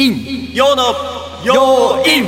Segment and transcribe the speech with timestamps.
[0.00, 0.82] 陰陽の
[1.44, 2.22] 陽陰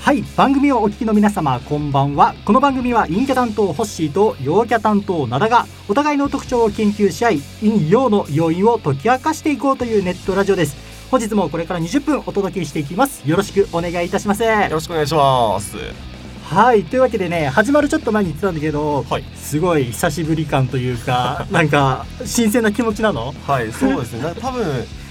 [0.00, 2.34] はい番組をお聞きの皆様こんばんは。
[2.44, 10.76] この番組は陰キャ担当ホッシーと陽キャ担当灘がお互いの特徴を研究し合い陰陽の要因を解き明かしていこうというネットラジオです。
[11.08, 13.22] 本日もこれから20分お届けしていきます。
[13.30, 14.42] よろしくお願いいたします。
[14.42, 16.13] よろしくお願いします
[16.44, 19.24] はいというわけでね始まるちょっと前に言ってたんだけど、はい。
[19.34, 23.34] すごい久しぶり感というか なんか新鮮な気持ちなの？
[23.46, 24.22] はいそうですね。
[24.22, 24.64] な多分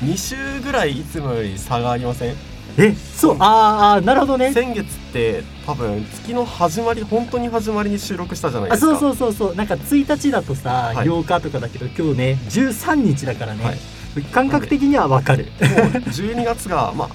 [0.06, 2.36] 2週ぐらいいつもより差がありません？
[2.78, 4.54] えそうあーあーなるほどね。
[4.54, 8.96] 先月って多分月の始まり本当に始まりに収録したじゃないですか。
[8.96, 9.56] あそうそうそうそう。
[9.56, 11.08] なんか1日だとさ、はい。
[11.08, 13.78] 8日とかだけど今日ね13日だからね、はい。
[14.32, 15.46] 感覚的にはわかる。
[15.60, 15.70] もう
[16.10, 17.10] 12月がまあ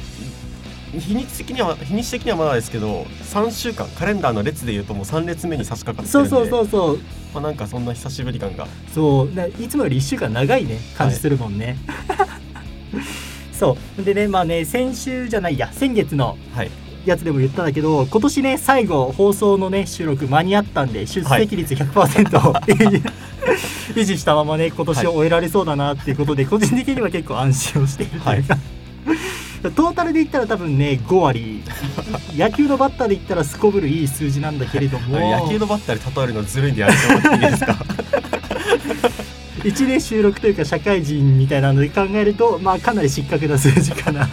[0.92, 6.98] 日にち的には日にち的にはまだですけど3週間カレンダーの列でいうともう3列目に差し掛かってそうるんでそうそうそう
[7.34, 8.66] まあ、なんかそんな久しぶり感が。
[8.94, 9.34] そう。
[9.34, 10.78] ないつもより1週間長いね。
[10.96, 11.76] 感じするもんね、
[13.52, 14.02] そう。
[14.02, 16.70] でねまあね先週じゃないや先月のはい。
[17.04, 22.54] やつでも言ったんだけど今年ね最後放送のね収録間に合ったんで出席率100%を、
[23.94, 28.58] 維持したままね今年を終えられそうだなっていうことで、個人的には結構安心をしているというか、
[29.62, 31.62] トータルで言ったら多分ね5割。
[32.36, 35.18] 野球のバッターで言ったらすこぶるいい数字なんだけれども。
[35.18, 37.72] 野球のバッターで例えるのずるいんでやめてもらっていいですか？
[39.64, 44.28] 1年収録というか社会人みたいなので考えるとまあかなり失格な数字かな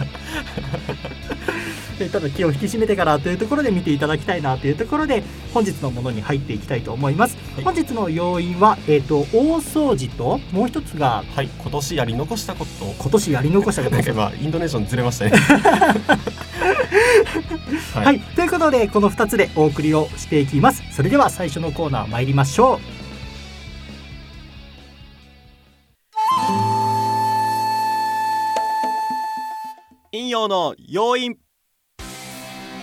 [1.98, 7.64] でただ気を引き締めてからというところで見ていただきたいなというところで本日のものに入っていきたいと思います、はい。
[7.64, 11.48] 本日の要因は、えー、と大掃除ともう一つがはい。
[11.48, 12.84] 今年やり残したこと。
[12.98, 15.32] 今年やり残したことなんか今インドネーションずれましたね。
[17.94, 20.82] ははい、ということでこの2つでお送りをしていきます。
[20.92, 22.96] それでは最初のコーナー参りましょう。
[30.12, 31.36] 陰陽の要因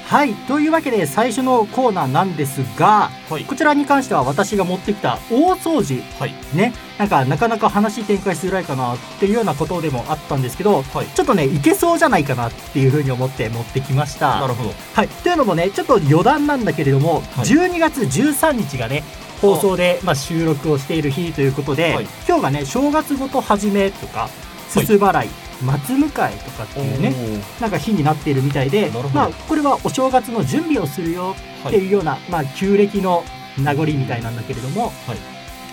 [0.06, 3.46] はいというわけで最初のコーナーなんですがはい。
[3.46, 6.03] こちらに関しては私が持ってきた大掃除。
[6.19, 6.34] はい。
[6.56, 11.08] ねなんかなかなか話展開しづらいかなっていうようなことでもあったんですけどはい。
[11.08, 14.40] ちょっとねいけそうじゃないかなっていうふうに思って持ってきました。
[14.40, 14.74] なるほど。
[14.94, 17.24] はい、というのもねちょっと余談なんだけれども、はい。
[17.46, 19.03] 12月13日がね
[19.41, 22.08] 放送でまあ、収録をしている日ということで、はい。
[22.28, 24.30] 今日がね正月ごと始めとか
[24.70, 25.30] すす払い、
[25.62, 27.14] 松迎えとかっていうね
[27.62, 31.36] なんか日になっているみたいでまあ、これはお正月の準備をするよ
[31.68, 33.24] っていうような、まあ、旧暦の
[33.58, 35.18] 名残みたいなんだけれども、はい。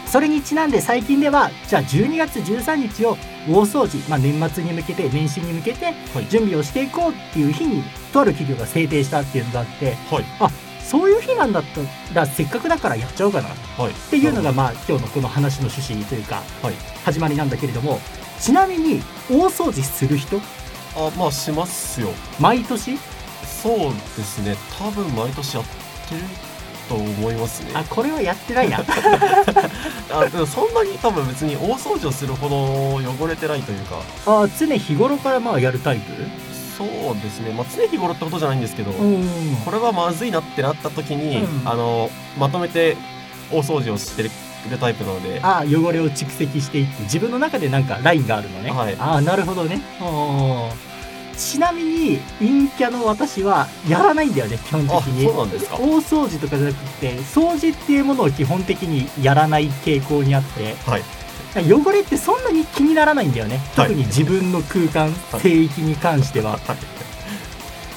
[0.07, 3.17] それにちなんで最近ではじゃあ12月13日を
[3.49, 6.27] 大掃除、まあ、年末に向けて年始に向けてはい。
[6.29, 10.25] 準備をしていこうっていう日にとある企業が制定したっていうのがあってはい。
[10.83, 11.63] そういう日なんだっ
[12.13, 13.93] たらせっかくだからやっちゃおうかなっはい。
[14.11, 16.75] ていうのがまあ今日のこの話の趣旨というかはい。
[17.05, 18.01] 始まりなんだけれども
[18.41, 20.41] ちなみに大掃除する人？
[20.97, 22.09] あまあしますよ。
[22.41, 22.99] 毎年？
[23.63, 24.57] そうですね。
[24.79, 25.65] 多分毎年やっ
[26.09, 26.23] てる
[26.89, 27.73] と思いますね。
[27.75, 28.79] あこれはやってないな。
[30.13, 34.01] あでもそんなに多分別に大掃除をするほど汚れてないというか。
[34.27, 36.11] あ常日頃からまあやるタイプ？
[36.79, 37.53] そうですね。
[37.53, 39.57] まあ常日頃ってことじゃないんですけど、うん。
[39.65, 41.69] これはまずいなってなった時に、うん。
[41.69, 42.97] あのまとめて
[43.53, 44.31] 大掃除をしてる
[44.79, 45.41] タイプなので。
[45.43, 48.97] あ汚れを蓄積していって自分の中でなんかラインがあるのね、はい。
[48.99, 49.81] ああなるほどね。
[50.01, 50.91] うん
[51.37, 55.77] ちなみに陰キャの私はやらないんだよね基本的あにそうなんですか。
[55.77, 60.75] 大掃除とかじゃなくて掃除っていうものを基本的にやらない傾向にあって。
[60.85, 61.03] はい。
[61.73, 63.89] 汚れってそんなに気にならないんだよね、はい。
[63.89, 65.41] 特に自分の空間はい。
[65.41, 66.61] 聖域に関しては、はい。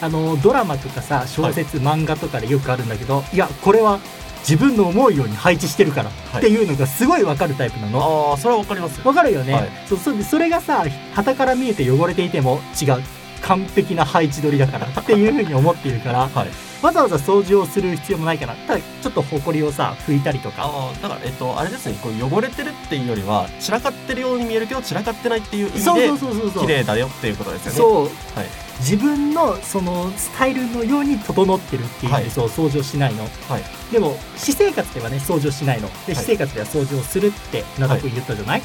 [0.02, 4.00] あのドラマとかさ小説、漫画とかでよくあるんだけどいやこれは
[4.48, 6.42] 自分の思うように配置してるからはい。
[6.42, 8.32] っていうのがすごいわかるタイプなの。
[8.32, 9.70] ああそれはわかりますわかるよね、はい。
[9.88, 13.04] そうそそれがさ旗から見えて汚れていても違う
[13.44, 16.50] 完璧な配置取りだからっていうふうに思っているからはい。
[16.84, 20.70] わざわざ掃除をする必要もないからただちょっとほこりをさ拭いたりとか。
[21.02, 27.78] だからえっとあれですねこう汚れてるっていうよりは散らかってるように見えるけど散らかってないっていう意味そうで綺麗だよっていうことですよね。
[27.78, 28.04] そう。
[28.04, 28.48] はい。
[28.80, 32.30] 自分のそのスタイルのように整ってるっていう、はい。
[32.30, 33.24] そう掃除をしないの。
[33.24, 33.64] はい。
[33.92, 35.88] でも私生活ではね掃除をしないの。
[36.06, 36.24] ではい。
[36.24, 38.62] 私生活では掃除をするって長く言ったじゃない、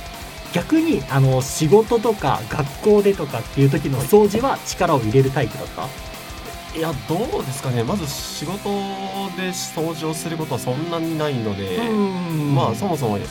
[0.52, 5.86] 逆にあの仕事とか学校でとかっていう時の掃除は力を入れるタイプだった、
[6.78, 7.84] いやどうですかね。
[7.84, 8.62] まず仕事
[9.36, 12.54] で掃除をすることはそんなにないので、うん。
[12.54, 13.24] まあそもそもや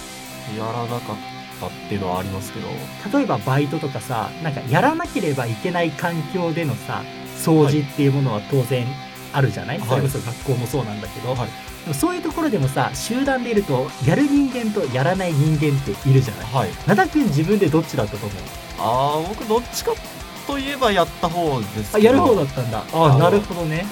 [0.60, 1.00] らなかっ
[1.60, 2.68] たっていうのはありますけど。
[3.18, 7.04] 例えばバイトとかさなんかやらなければいけない環境でのさ
[7.38, 8.86] 掃除っていうものは当然
[9.34, 9.88] あるじゃない、はい。
[9.88, 11.50] それこそ学校もそうなんだけど、はい
[11.94, 16.46] そういうところでもさ集団でいるとやる人間とやらない人間っているじゃない。
[16.54, 16.70] はい。
[16.88, 18.40] 灘君自分でどっちだったと思う？
[18.80, 19.92] ああ僕どっちか
[20.46, 22.84] といえばやった方ですあやる方だったんだ。
[22.94, 23.86] ああのなるほどね。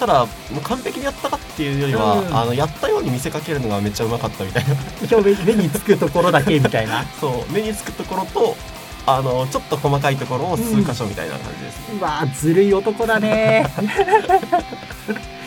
[0.00, 4.74] ただもう完璧にやったかっていうよりは、うんあのやったように見せかけるのがめっちゃうまかったみたいな。
[5.16, 7.04] 表面目につくところだけみたいな。
[7.20, 8.56] そう目につくところと
[9.04, 13.68] あのちょっと細かいところを数箇所みたいな感じですね、うわーずるい男だね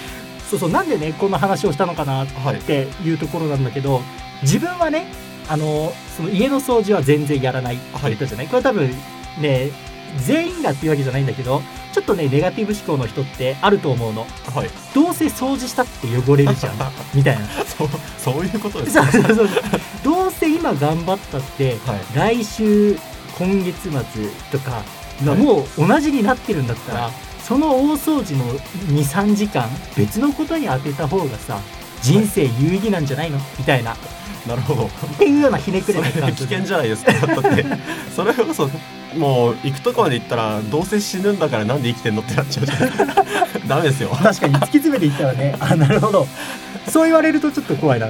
[0.50, 2.60] そうそうなんでねこんな話をしたのかなっはい。
[2.60, 4.02] ていうところなんだけど
[4.42, 5.08] 自分はね
[5.50, 8.90] あのその家の掃除は全然やらないって言ったじゃない、これは多分
[9.40, 9.70] ね
[10.18, 11.62] 全員がっていうわけじゃないんだけど
[11.94, 14.22] ちょっとねネガティブ思考の人ってあると思うの。
[14.54, 14.70] はい。
[14.94, 16.74] どうせ掃除したって汚れるじゃん
[17.14, 17.46] みたいな。
[17.66, 18.94] そうそういうことです。
[18.94, 19.50] そうそうそう。
[20.04, 22.38] どうせ今頑張ったってはい。
[22.40, 22.98] 来週
[23.38, 24.02] 今月末
[24.52, 24.84] とか
[25.24, 25.42] がはい。
[25.42, 27.12] もう同じになってるんだったら、は
[27.48, 28.46] その大掃除の
[29.00, 31.60] 23時間別のことに当てた方がさ
[32.02, 33.38] 人生有意義なんじゃないの？
[33.60, 33.94] みたいな。
[33.94, 33.98] っ
[34.48, 34.90] なるほど。
[35.20, 37.66] ていうようなひねくそれれた危険じゃないですかだって。
[38.16, 38.70] それこそ
[39.16, 43.26] もう行くとこまで行ったらどうせ死ぬんだからなんで生きてんのってなっちゃうじゃないですか
[43.68, 44.10] ダメですよ。
[44.10, 45.56] 確かに突き詰めていったらね。
[45.60, 46.28] あなるほど。
[46.88, 48.08] そう言われるとちょっと怖いな。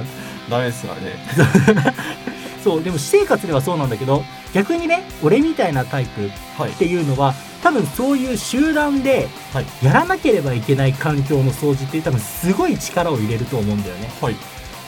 [0.50, 1.00] ダメですよね
[2.66, 6.28] そうでも私生活ではそうなんだけど逆にね俺みたいなタイプ
[6.60, 6.72] はい。
[6.72, 7.32] っていうのは
[7.62, 9.66] 多分そういう集団ではい。
[9.84, 14.10] やらなければいけない環境の掃除って多分すごい力を入れると思うんだよね。
[14.20, 14.36] はい。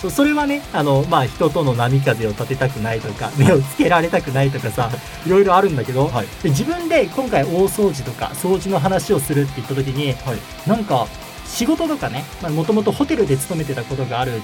[0.02, 4.90] そうそれはねあの、まあ、人との波風を立てたくないとか目をつけられたくないとかさ
[5.25, 6.26] いろいろあるんだけど、はい。
[6.42, 10.69] で自分で今回大掃除とか掃除の話をするって言った時にはい。
[10.69, 11.06] なんか
[11.46, 14.42] 仕事とかねもともとホテルで勤めてたことがある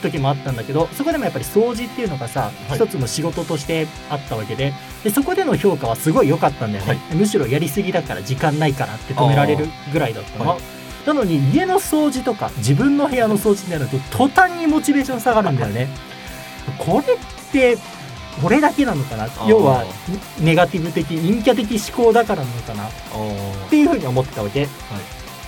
[0.00, 2.76] 時もあったんだけどそこでもやっぱり掃除っていうのがさ、はい。
[2.76, 4.72] 一つの仕事としてあったわけで
[5.04, 10.60] でそこでの評価はすごい良かったんだよね、むしろやりすぎだから時間ないからって止められるぐらいだったの、はい。
[11.06, 15.88] なのに家の掃除とか自分の部屋の掃除になると途端にモチベーション下がるんだよね。
[16.78, 17.16] これっ
[17.50, 17.78] て
[18.44, 19.26] 俺だけなのかな？
[19.26, 19.48] ー。
[19.48, 19.84] 要は
[20.40, 22.88] ネガティブ的陰キャ的思考だからなのかな？
[22.88, 22.90] っ
[23.70, 24.68] ていうふうに思ってたわけ、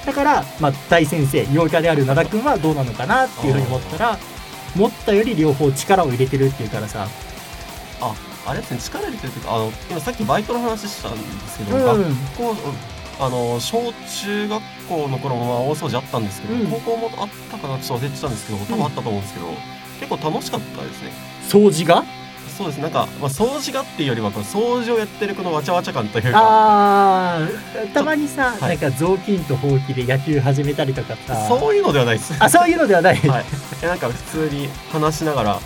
[0.07, 3.27] だから、まあ、大先生陽キャである灘君はどうなのかな？
[3.27, 4.19] っていうふうに思ったら
[4.77, 7.09] 思ったより両方力を入れてるっていうからさ、
[8.01, 8.15] あ
[8.47, 11.19] あれですね力入れてるというかあの今さっきバイトの話したんで
[11.49, 12.03] すけど、うん
[12.37, 12.57] 学校
[13.23, 13.93] あの小
[14.25, 16.67] 中学校の頃もまあ大掃除あったんですけど、うん。
[16.69, 19.47] 高校もあったかなちょっと忘れてたんですけど多分あったと思うんですけど、
[20.01, 21.13] 結構楽しかったですね。
[21.49, 22.05] 掃除が？
[22.61, 22.79] そうです。
[22.79, 26.33] なんか、まあ、掃除がっていうよりはこの掃除をやってるこのわちゃわちゃ感というか。
[26.35, 28.79] あーたまにさ、はい。
[28.79, 31.49] なんか雑巾とほうきで野球始めたりとかさ。
[31.49, 32.35] そういうのではないです。
[32.39, 33.45] あそういうのではない、はい。
[33.83, 35.61] えなんか普通に話しながら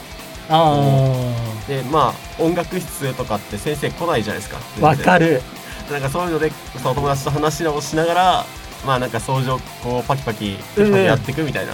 [0.51, 1.35] あ
[1.67, 4.61] でまあ音楽室とかって先生来ないじゃないですか。
[4.81, 5.43] あわかる。
[5.91, 8.47] なんかそういうのでその友達と話をしながら
[8.87, 11.73] まあなんか掃除をこうパキパキパキパキやっていくみたいな、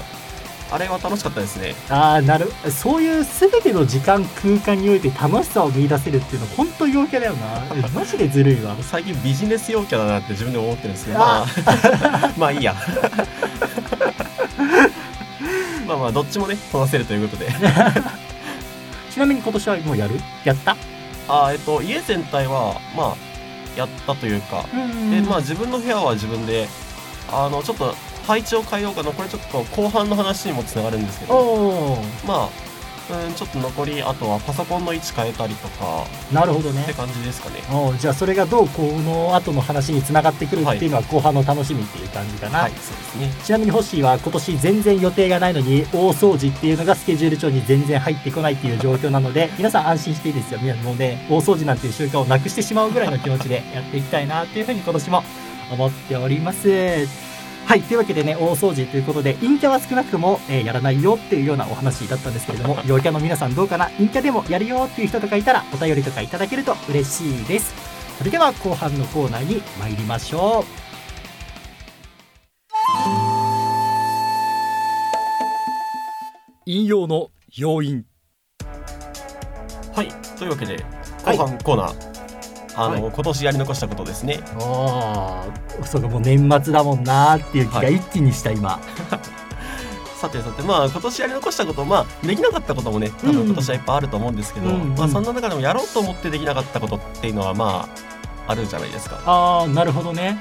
[0.73, 1.75] あれは楽しかったですね。
[1.89, 2.51] ああなる。
[2.71, 7.65] そういう全ての時間空間において楽しさを見出せるっていうの本当陽キャだよな。
[7.75, 8.77] えマジでずるいわ。
[8.83, 11.19] 最近ビジネス陽キャだなって自分で思ってるんですけど。
[11.19, 12.75] あまあ まあいいや。
[15.87, 17.51] まあまあどっちもね話せるということで。
[19.13, 20.21] ちなみに今年はもうやる？
[20.45, 20.77] やった？
[21.29, 23.15] あーえっと家全体はまあ
[23.77, 24.65] やったというか。
[24.73, 26.69] でまあ自分の部屋は自分で
[27.33, 27.95] あのちょっと
[28.31, 29.11] 配置を変えようかな。
[29.11, 31.99] これちょっと後半の話にもつながるんですけど。
[32.25, 32.49] まあ
[33.11, 36.07] うんちょっと残りあとはパソコンの位置変えたりとか。
[36.33, 36.85] なるほどね。
[36.85, 37.57] って感じですかね。
[37.69, 43.33] おーじゃあそれがどうこの後の話につながってくるっていうのは後半の楽しみっていう感じかな、はいそうですね。
[43.43, 50.61] ちなみにホッシーは今年全然予定がないのに大掃除っていうのがスケジュール帳に全然入ってこないっていう状況なので皆さん安心していいですよ。
[50.85, 55.25] もうね大掃除なんていう習慣をなくしてしまうぐらいの気持ちでやっていきたいなっていうふうに今年も
[55.73, 57.30] 思っております
[57.67, 63.87] はいというわけでね大掃除ということで陰キャは少なくとも、えーやらないよっていうようなお話だったんですけれども 陽キャの皆さんどうかな？
[63.99, 67.73] 陰キャでもやるよっていう人とかいたらお便りとかいただけると嬉しいです。
[68.19, 70.81] それでは後半のコーナーに参りましょう。
[76.67, 78.05] 引用の要因。
[79.95, 80.85] はいというわけで
[81.25, 81.37] はい。
[81.37, 82.10] 後半コーナー、
[82.85, 84.41] あの、は今年やり残したことですね。
[84.61, 85.45] あ
[85.83, 88.79] あそうかもう年末だもんなーっていう気がはい一気にした今、
[90.21, 93.35] さてさてまあ今年やり残したことまあできなかったこともね多うん。
[93.37, 97.89] 分今年はいっぱいあると思うんですけど、うんまあそんな中でもやろうと思ってできなかったことっていうのはま
[98.47, 99.21] ああるじゃないですか。
[99.27, 100.39] ああなるほどね。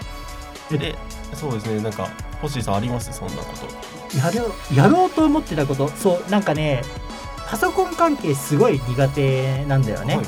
[0.72, 0.96] で
[1.34, 1.82] そうですね。
[1.82, 2.08] なんか
[2.42, 3.12] 星井さんあります？
[3.14, 4.18] そんなこと。
[4.18, 5.88] やろうやろうと思ってたこと。
[5.90, 6.84] そうなんかね
[7.50, 10.26] パソコン関係すごい苦手なんだよね、はい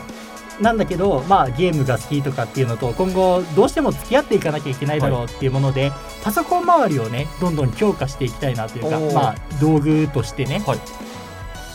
[0.61, 5.91] なんだけど、まあ、ゲームが好きとかっていうのと今後どうしても付き合っていかなきゃいけないだろうっていうもので、
[6.23, 10.79] パソコン周りをねどんどん強化していきたいなというかまあ、道具としてねはい。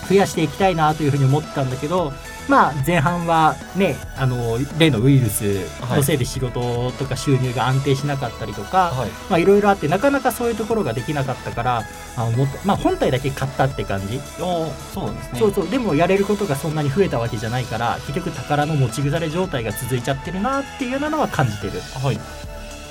[0.08, 2.12] 増やしていきたいなというふうに思ってたんだけど、
[2.48, 5.42] まあ、前半はねあの例のウイルス
[5.90, 9.10] のせいで仕事とか収入が安定しなかったりとか、はい。
[9.28, 11.82] まあいろいろあってなかなかそういうところができなかったから
[12.16, 15.38] あもっとまあ、本体だけ買ったって感じ、そうですね。
[15.38, 15.68] そうそう。
[15.68, 21.80] でもやれることがそんなに増えたわけじゃないから結局宝の持ち腐れ状態が続いちゃってるなっていうようなのは感じてる。
[22.02, 22.20] はい。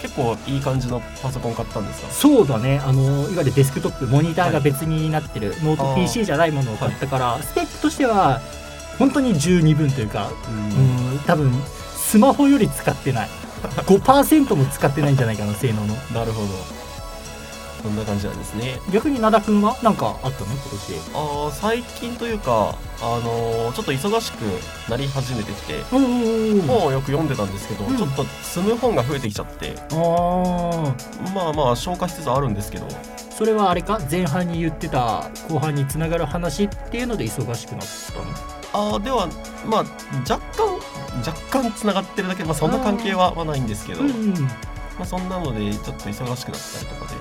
[0.02, 2.12] 結構いい感じのパソコン買ったんですか？
[2.12, 2.80] そうだね。
[2.86, 4.64] あのいわゆるデスクトップモニターがはい。
[4.64, 8.42] 別になってる、ノート PC じゃないものを買ったから、スペックとしては
[9.00, 11.12] 本当に十二分というかうん。
[11.12, 11.52] うん多分
[11.96, 13.30] スマホより使ってない。
[13.88, 15.96] 5%も使ってないんじゃないかな性能の。
[16.14, 16.48] なるほど。
[17.82, 18.80] そんな感じなんですね。
[18.92, 20.52] 逆に灘君は何かあったの？
[20.54, 20.94] 今年。
[21.14, 24.42] あー最近というかあのーちょっと忙しく
[24.90, 27.98] なり始めてきて本をよく読んでたんですけど、うん。
[27.98, 29.76] ちょっと積む本が増えてきちゃって。
[29.92, 31.34] あー。
[31.34, 32.88] まあまあ消化しつつあるんですけど。
[33.36, 34.00] それはあれか？
[34.10, 38.55] 前半に言ってた後半につながる話っていうので忙しくなったの？
[38.76, 39.28] あーでは
[39.66, 39.86] まあ
[40.30, 40.76] 若干
[41.26, 44.34] 若干つながってるだけで、まあ、そんな関係はまあないんですけど、うん
[44.98, 47.16] まあ、そんなのでちょっと忙しくなったりとかで、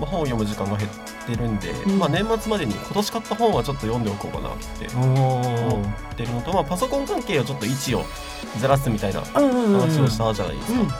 [0.00, 0.90] まあ、本を読む時間が減っ
[1.26, 1.98] てるんで、うん。
[1.98, 8.04] まあ、年末までに今年買った本はちょっと読んでおこうかなってお思ってるのと、まあ、パソコン関係をちょっと位置を
[8.58, 10.86] ずらすみたいな話をしたじゃないですか、うん。
[10.88, 10.94] ま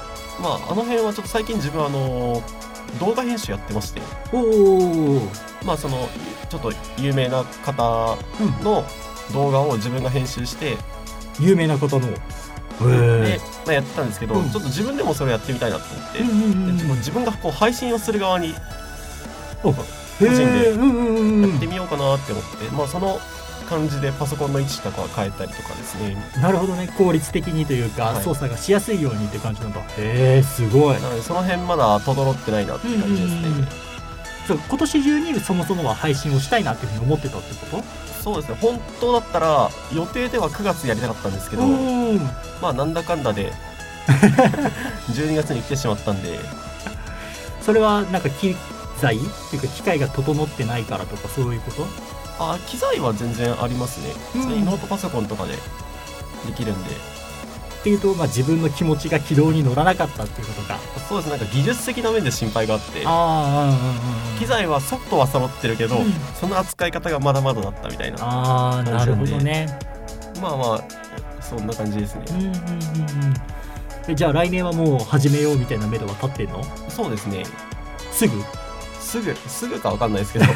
[0.50, 2.42] ああの辺はちょっと最近自分あの
[2.98, 4.00] 動画編集やってまして。
[4.32, 5.28] おお
[5.64, 6.08] まあその
[6.48, 8.64] ちょっと有名な方うん。
[8.64, 8.84] の
[9.30, 10.76] 動画を自分が編集して
[11.38, 12.08] 有名な方の。
[12.08, 12.10] へ
[13.22, 14.50] でえ、まあ、やってたんですけど、うん。
[14.50, 18.54] ちょっと自分でもそれやってみたいなと思って、うんうんうん自分がこう配信をする側に
[19.62, 19.82] お個
[20.18, 23.18] 人でやってみようかなって思って、まあその
[23.68, 26.16] 感じでパソコンの位置とか変えたりとかですね。
[26.42, 26.92] なるほどね。
[26.98, 28.24] 効率的にというか、はい。
[28.24, 29.80] 操作がしやすいようにって感じなんだ。
[29.80, 31.00] へえすごい。
[31.00, 33.89] なのでその辺まだ整ってないなって感じですね、うんうんうん
[34.50, 37.84] そう今年中にそもそもは配信をしたいなっていうふうに思ってたってこ
[38.20, 38.58] そうですね。
[38.60, 42.18] 本当だったら予定では9月やりたかったんですけとど、うん。
[42.60, 43.52] まあなんだかんだで
[45.14, 46.38] 12月に来てしまったんで。
[47.62, 48.56] それはなんか機
[49.00, 49.18] 材っ
[49.50, 51.86] ていうか機械が整ってないからとかそういうこと？
[52.40, 54.12] あ機材は全然ありますね。
[54.34, 54.40] うん。
[54.42, 55.52] 普通にノートパソコンとかで
[56.46, 56.90] できるんで、
[57.80, 60.78] っていうと、まあ、自分の気持ちが軌道に乗らなかったっていうことか。
[61.08, 61.38] そうですね。
[61.38, 63.00] なんか技術的な面で心配があって。
[64.38, 66.12] 機材はソフトは揃ってるけど、うん。
[66.38, 69.78] その扱い方がまだまだだったみたいなああなるほどね。
[70.42, 70.84] まあまあ
[71.42, 72.24] そんな感じですね。
[72.28, 72.56] うんうんうんうん。
[74.08, 76.62] えじゃあ来年はもう始めようみたいな目処は立ってんの？
[76.90, 77.44] そうですね。
[78.12, 78.42] すぐ？
[79.00, 80.44] すぐすぐかわかんないですけど。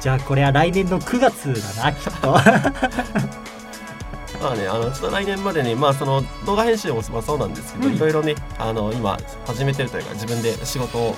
[0.00, 2.34] じゃあこれは来年の9月だなきっと
[4.40, 7.94] まあねあのちょっと来年までにまあその動画編集もまあそうなんですけど、うん。
[7.94, 11.14] いろいろねあの今始めてるというか自分で仕事を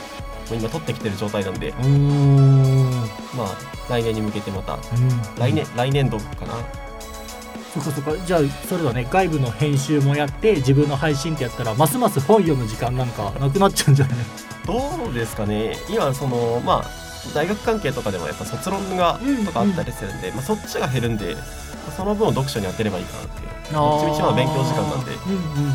[0.51, 2.91] 今取ってきてる状態なんでうーん。
[3.37, 3.57] まあ
[3.91, 4.81] 来年に向けてまたうん。
[5.39, 6.55] 来年、来年度かな。
[7.75, 8.17] そっかそっか。
[8.27, 14.19] じゃあそれだね外部の編集もやって自分の配信ってやったらますます本読む時間なんかなくなっちゃうんじゃない？
[14.67, 15.77] どうですかね。
[15.91, 16.85] 今そのまあ
[17.35, 21.37] 大学関係とかでもやっぱ卒論がうんとかあったりするんで、まあ、そっちが減るんで
[21.91, 23.49] その分を読書に当てればいいかなっていう。
[23.75, 25.13] どっちみちまあ勉強時間なんで。
[25.13, 25.75] うんうんうんうん。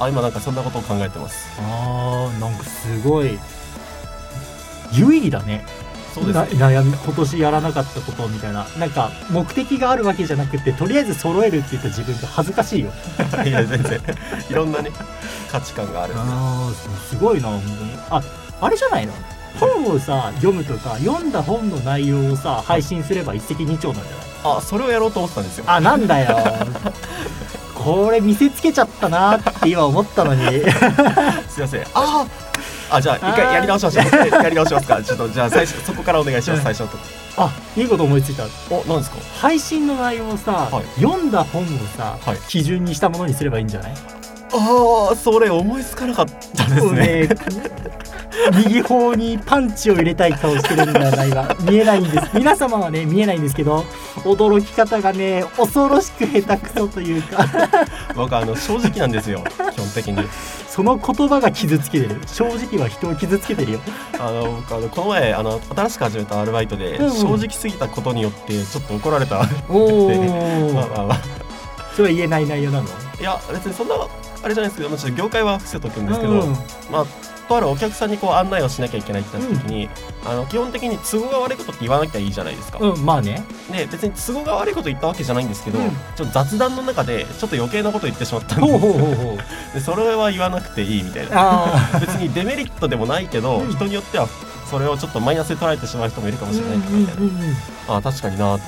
[0.00, 1.48] あ今なんかそんなことを考えてます。
[1.60, 3.38] あーなんかすごい。
[4.92, 5.64] 有意義だね。
[6.14, 6.58] そうですね。
[6.60, 8.66] な悩み今年やらなかったことみたいな。
[8.78, 12.90] なんか目的があるわけじゃなくてとりあえず揃えるって言った自分が恥ずかしいよ。
[13.44, 14.00] いや全然。
[14.50, 14.90] いろんなね
[15.50, 17.92] 価値観があるあーすごいな本当に。
[18.10, 18.22] あ
[18.60, 19.12] あれじゃないの？
[19.60, 24.27] 本をさ読むとか読んだ本の内容をさ配信すれば一石二鳥なんじゃない？
[24.44, 25.64] あそれをやろうと思ってたんですよ。
[25.66, 26.36] あなんだよ。
[27.74, 30.44] これ見せつけちゃったなって今思ったのに。
[31.48, 31.82] すいません。
[31.94, 32.26] あー
[32.90, 34.04] あじゃあ一回やり直しましょう。
[34.42, 35.02] やり直しますか。
[35.02, 37.04] ちょっとじゃあ最初そこからお願いします最初のとこ。
[37.36, 38.44] あいいこと思いついた。
[38.70, 39.16] お何ですか？
[39.40, 41.00] 配信の内容をさ、はい。
[41.00, 41.66] 読んだ本を
[41.96, 42.38] さ、はい。
[42.48, 43.94] 基準にしたものにすればいいんじゃない？
[44.52, 46.26] ああそれ思いつかなかっ
[46.56, 47.28] たですね。
[47.28, 47.28] ね。
[48.64, 51.56] 右方にパンチを入れたい顔してるんだよな今。
[51.60, 52.30] 見えないんです。
[52.34, 53.84] 皆様はね見えないんですけど
[54.18, 57.44] 驚き方がね恐ろしく下手くそというか。
[58.14, 59.42] 僕あの正直なんですよ。
[59.72, 60.28] 基本的に。
[60.68, 62.20] その言葉が傷つけてる。
[62.26, 63.80] 正直は人を傷つけてるよ。
[64.18, 67.12] あの僕あのこの前あの新しく始めたアルバイトで、うんうん。
[67.12, 71.18] 正直すぎたことによってちょっと怒られたおお まあまあまあ。
[71.94, 72.86] それは言えない内容なの？
[73.20, 73.96] いや別にそんな
[74.42, 76.52] あれじゃないですけど、まあ、ちょっと業界は伏せとくんですけど、うん。
[76.90, 77.06] まあ
[77.48, 79.88] とあるお客さんにこう案内をしなきゃいけないってなった時に、
[80.24, 83.42] あの基本的に都合が悪いことって言わなきゃいいじゃないですか、うんまあね。
[83.72, 85.90] で別に都合が悪いこと言ったわけじゃないんですけど、うん。
[86.14, 89.36] ちょっと雑談の中でちょっと余計なこと言ってしまったんでほうほうほうほう。
[89.74, 91.30] でそれは言わなくていいみたいな。
[91.32, 93.72] あ別にデメリットでもないけど、うん。
[93.72, 94.28] 人によっては
[94.70, 97.16] それをちょっとマイナスで捉えてしまう人もいるかもしれないみたい
[97.88, 98.64] な、あ確かになって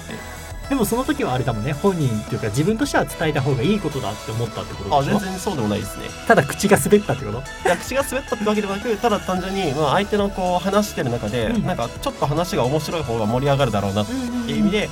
[0.70, 1.72] でもその時はあれだもんね。
[1.72, 5.18] 本人っていうか自分としては伝えた方がいいことだって思ったってことあでしょ。
[5.18, 6.04] 全然そうでもないですね。
[6.28, 7.38] ただ口が滑ったってこと？
[7.38, 11.66] いや口が滑ったってわけではなくただ単純に、まあ、相手のこう話してる中で、うん。
[11.66, 14.88] なんかちょっと話が面白い方が盛り上がるだろうなっていう意味で、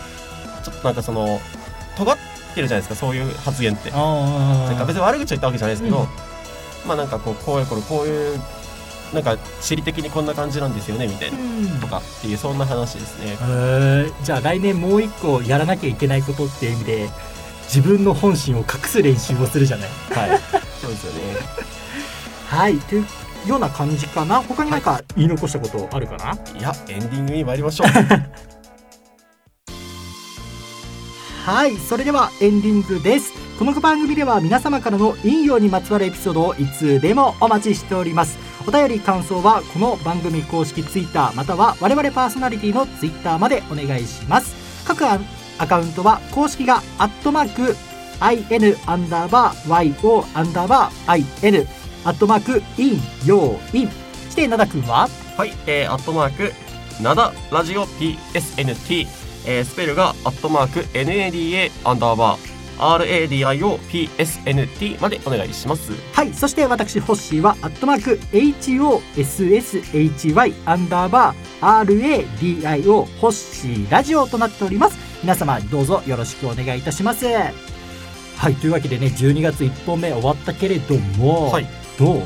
[0.65, 1.41] ちょっとなんかその
[1.97, 2.17] 尖っ
[2.55, 3.93] てるじゃないですかそういう発言って。
[3.93, 6.89] ああなんか別に悪口を言ったわけじゃないですけど、うん。
[6.89, 8.41] まあなんかこうこういうこういう
[9.13, 11.81] なんか地理的にこんな感じなんですよねみたいなうん。
[11.81, 13.37] とかっていうそんな話ですね。
[14.23, 17.09] じゃあ来年もう一個やらなきゃいけないことっていう意味で
[17.65, 19.89] 自分の本心を隠す練習をするじゃない。
[20.11, 20.41] はい。
[20.81, 21.37] そうですよね。
[22.49, 22.79] はい。
[22.79, 23.07] という
[23.47, 24.43] ような感じかな。
[24.43, 27.89] 他に何か言い残したことあるかな、いやエンディングに参りましょう。
[31.45, 31.77] はい。
[31.77, 38.39] それではエンディングですこの番組では皆様からの引用にまつわるエピソードをいつでもお待ちしております。
[38.69, 44.55] お便り感想はこの番組公式ツイッターまたは我々パーソナリティのツイッターまでお願いします。
[44.87, 45.19] 各ア
[45.67, 47.77] カウントは公式がアットマーク
[48.21, 51.67] IN アンダーバー YO アンダーバー IN
[52.05, 53.89] アットマークインヨーイン。
[54.31, 55.09] して灘くんは？
[55.37, 56.53] はい、えー、アットマーク
[57.03, 59.09] なだラジオ PSNT、
[59.47, 62.58] えー、スペルがアットマーク NADA アンダーバー。
[62.79, 65.93] RADIO PSNT までお願いします。
[66.13, 68.19] はいそして私ホッシーはアットマーク
[69.17, 74.99] HOSSHY アンダーバー RADIO ホッシーラジオとなっております。
[75.23, 77.27] 皆様どうぞよろしくお願いいたします。
[77.27, 77.53] は
[78.51, 81.67] いというわけでね12月1本目終わったけれども、はい、
[81.99, 82.23] どう？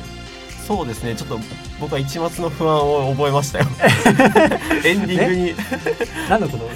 [0.67, 1.17] そうですね。
[1.17, 1.39] ちょっと
[1.81, 3.67] 僕は一末の不安を覚えましたよ。
[4.85, 5.55] エンディングに。
[6.29, 6.69] 何のこの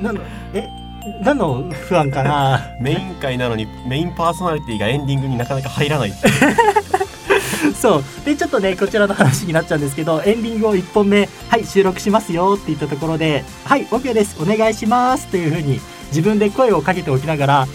[0.00, 0.22] 何の？
[0.54, 0.79] え？
[1.22, 2.76] 何の不安かな。
[2.80, 6.12] メイン回なのにメインパーソナリティがエンディングになかなか入らない。
[7.74, 8.04] そう。
[8.24, 14.36] でちょっとねこちらの話になっちゃうんですけどエンディングを1本目はい収録しますよって言ったところではい OK です。
[14.40, 17.68] お願いしますというふうに自分で声をかけておきながら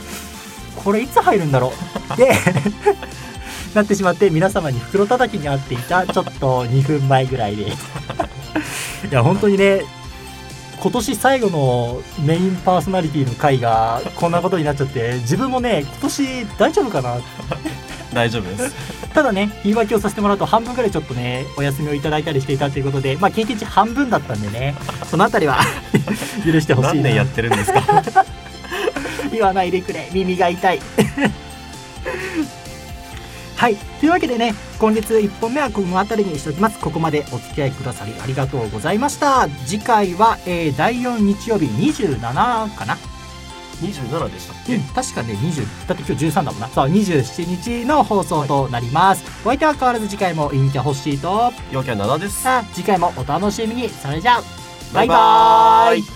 [0.76, 1.74] これいつ入るんだろ
[2.14, 2.18] う？
[2.18, 2.32] で
[3.74, 7.64] なってしまって皆様に袋叩きにあっていたちょっと2分前ぐらいで。
[9.10, 9.82] いや本当にね
[10.80, 17.18] 今年最後のメインパーソナリティの回がこんなことになっちゃって自分もね今年大丈夫かな？
[18.14, 18.76] 大丈夫です。
[19.14, 24.76] ただね言い訳をさせてもらうと半分ぐらいちょっとねお休みをいただいたりしていたということでまあ経験値半分だったんでね
[25.10, 25.60] そのあたりは
[26.46, 26.94] 許してほしいな。
[26.94, 27.82] 何年やってるんですか？
[29.32, 30.10] 言わないでくれ。
[30.14, 30.80] 耳が痛い。
[33.58, 33.76] はい。
[33.76, 36.80] というわけでね今月1本目はこの辺りにしておきます。
[36.80, 39.48] ここまでお付き合いくださりありがとうございました。
[39.66, 42.98] 次回は、えー第4日曜日27かな
[43.82, 44.76] ？27でしたっけ？
[44.76, 46.68] うん、確かね20だって今日13だもんな。
[46.68, 51.52] そう27日の放送となります、お相手は変わらず次回も陰キャ欲しいと。
[51.72, 52.46] 陽キャ7です。
[52.74, 53.90] 次回もお楽しみに。
[53.90, 54.44] それじゃあ
[54.94, 56.15] バイバーイ